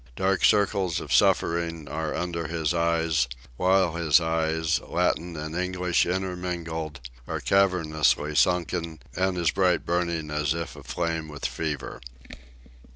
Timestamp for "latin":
4.79-5.37